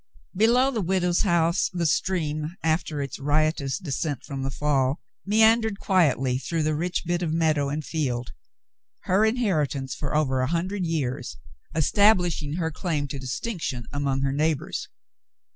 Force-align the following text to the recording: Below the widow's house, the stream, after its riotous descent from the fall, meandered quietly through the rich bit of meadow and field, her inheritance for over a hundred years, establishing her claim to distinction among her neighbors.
Below 0.35 0.71
the 0.71 0.81
widow's 0.81 1.21
house, 1.21 1.69
the 1.73 1.85
stream, 1.85 2.55
after 2.63 3.03
its 3.03 3.19
riotous 3.19 3.77
descent 3.77 4.23
from 4.25 4.41
the 4.41 4.49
fall, 4.49 4.99
meandered 5.27 5.79
quietly 5.79 6.39
through 6.39 6.63
the 6.63 6.73
rich 6.73 7.05
bit 7.05 7.21
of 7.21 7.31
meadow 7.31 7.69
and 7.69 7.85
field, 7.85 8.31
her 9.01 9.23
inheritance 9.23 9.93
for 9.93 10.15
over 10.15 10.39
a 10.41 10.47
hundred 10.47 10.87
years, 10.87 11.37
establishing 11.75 12.53
her 12.53 12.71
claim 12.71 13.07
to 13.09 13.19
distinction 13.19 13.85
among 13.93 14.21
her 14.21 14.31
neighbors. 14.33 14.87